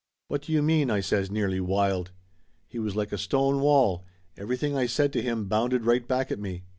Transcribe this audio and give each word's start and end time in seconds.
"What 0.29 0.41
do 0.41 0.51
you 0.51 0.63
mean?" 0.63 0.89
I 0.89 0.99
says, 0.99 1.29
nearly 1.29 1.59
wild. 1.59 2.09
He 2.67 2.79
was 2.79 2.95
like 2.95 3.11
a 3.11 3.19
stone 3.19 3.59
wall 3.61 4.03
everything 4.35 4.75
I 4.75 4.87
said 4.87 5.13
to 5.13 5.21
him 5.21 5.45
bounded 5.47 5.85
right 5.85 6.07
back 6.07 6.31
at 6.31 6.39
me. 6.39 6.63